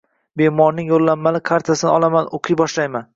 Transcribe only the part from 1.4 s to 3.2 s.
kartasini olaman, o`qiy boshlayman